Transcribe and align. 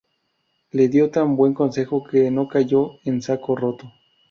Le 0.79 0.87
dio 0.95 1.05
tan 1.17 1.35
buen 1.41 1.53
consejo 1.59 2.01
que 2.09 2.25
no 2.31 2.47
cayó 2.47 2.83
en 3.05 3.21
saco 3.21 3.55
roto 3.55 3.93